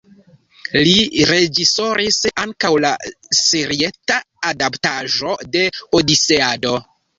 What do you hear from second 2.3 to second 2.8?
ankaŭ